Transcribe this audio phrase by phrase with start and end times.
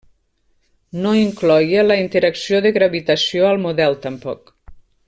[1.03, 4.55] No incloïa la interacció de gravitació al model tampoc.